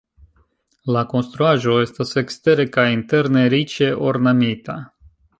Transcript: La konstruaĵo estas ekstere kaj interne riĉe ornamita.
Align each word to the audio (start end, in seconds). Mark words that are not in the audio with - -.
La 0.95 1.01
konstruaĵo 1.09 1.75
estas 1.81 2.13
ekstere 2.21 2.65
kaj 2.77 2.85
interne 2.93 3.43
riĉe 3.55 3.91
ornamita. 4.13 4.79